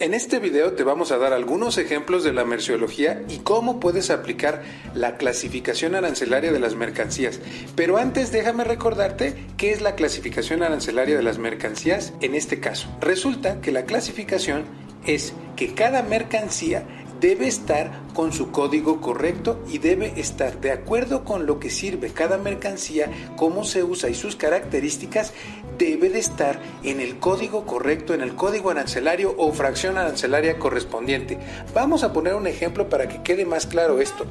[0.00, 4.10] En este video te vamos a dar algunos ejemplos de la merciología y cómo puedes
[4.10, 7.40] aplicar la clasificación arancelaria de las mercancías.
[7.74, 12.94] Pero antes déjame recordarte qué es la clasificación arancelaria de las mercancías en este caso.
[13.00, 14.64] Resulta que la clasificación
[15.06, 16.86] es que cada mercancía
[17.24, 22.10] debe estar con su código correcto y debe estar de acuerdo con lo que sirve
[22.10, 25.32] cada mercancía, cómo se usa y sus características,
[25.78, 31.38] debe de estar en el código correcto, en el código arancelario o fracción arancelaria correspondiente.
[31.72, 34.26] Vamos a poner un ejemplo para que quede más claro esto.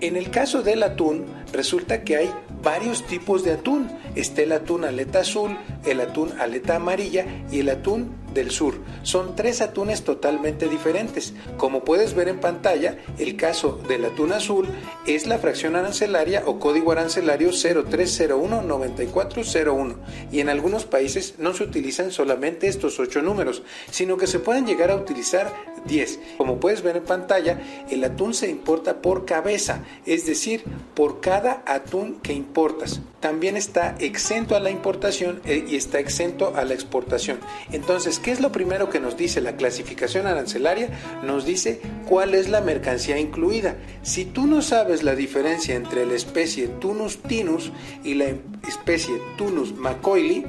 [0.00, 2.30] En el caso del atún, resulta que hay
[2.62, 3.90] varios tipos de atún.
[4.14, 8.74] Está el atún aleta azul, el atún aleta amarilla y el atún del sur.
[9.02, 11.34] Son tres atunes totalmente diferentes.
[11.56, 14.68] Como puedes ver en pantalla, el caso del atún azul
[15.06, 19.94] es la fracción arancelaria o código arancelario 0301-9401
[20.32, 24.66] y en algunos países no se utilizan solamente estos ocho números, sino que se pueden
[24.66, 25.52] llegar a utilizar
[25.86, 26.18] 10.
[26.36, 31.62] Como puedes ver en pantalla, el atún se importa por cabeza, es decir, por cada
[31.66, 33.00] atún que importas.
[33.20, 37.38] También está exento a la importación eh, y está exento a la exportación.
[37.72, 40.88] Entonces, ¿qué es lo primero que nos dice la clasificación arancelaria?
[41.22, 43.76] Nos dice cuál es la mercancía incluida.
[44.02, 47.70] Si tú no sabes la diferencia entre la especie Tunus tinus
[48.02, 48.28] y la
[48.66, 50.46] especie Tunus macoili,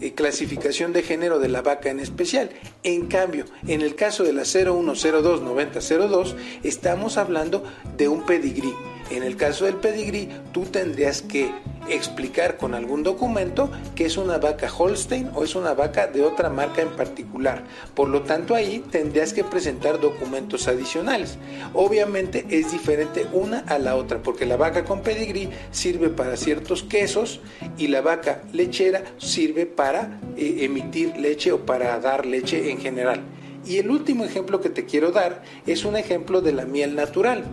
[0.00, 2.50] eh, clasificación de género de la vaca en especial.
[2.82, 7.64] En cambio, en el caso de la 01029002, estamos hablando
[7.96, 8.72] de un pedigrí.
[9.10, 11.50] En el caso del pedigrí, tú tendrías que
[11.88, 16.50] explicar con algún documento que es una vaca Holstein o es una vaca de otra
[16.50, 17.64] marca en particular.
[17.94, 21.38] Por lo tanto, ahí tendrías que presentar documentos adicionales.
[21.74, 26.82] Obviamente es diferente una a la otra, porque la vaca con pedigrí sirve para ciertos
[26.82, 27.40] quesos
[27.76, 33.22] y la vaca lechera sirve para eh, emitir leche o para dar leche en general.
[33.66, 37.44] Y el último ejemplo que te quiero dar es un ejemplo de la miel natural.